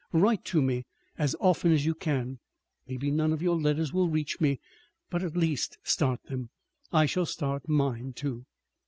[0.13, 0.83] Write to me
[1.15, 2.39] as often as you can.
[2.87, 4.59] Maybe none of your letters will reach me,
[5.11, 6.49] but at least start them.
[6.91, 8.47] I shall start mine, too."